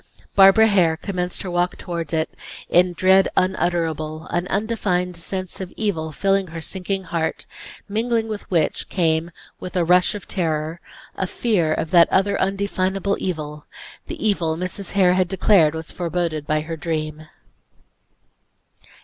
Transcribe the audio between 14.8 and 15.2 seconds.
Hare